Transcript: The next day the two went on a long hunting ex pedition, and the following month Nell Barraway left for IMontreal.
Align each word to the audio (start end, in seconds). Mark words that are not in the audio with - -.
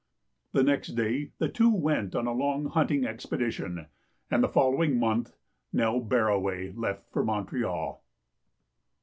The 0.53 0.63
next 0.63 0.93
day 0.95 1.29
the 1.37 1.47
two 1.47 1.71
went 1.71 2.15
on 2.15 2.25
a 2.25 2.31
long 2.33 2.65
hunting 2.65 3.05
ex 3.05 3.27
pedition, 3.27 3.85
and 4.31 4.43
the 4.43 4.49
following 4.49 4.97
month 4.97 5.35
Nell 5.71 6.01
Barraway 6.03 6.75
left 6.75 7.11
for 7.13 7.23
IMontreal. 7.23 7.99